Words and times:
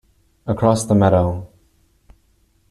Across 0.47 0.87
the 0.87 0.95
meadow. 0.95 1.47